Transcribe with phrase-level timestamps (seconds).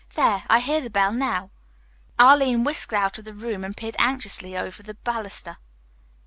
[0.15, 1.51] "There, I hear the bell now."
[2.17, 5.57] Arline whisked out of the room and peered anxiously over the baluster.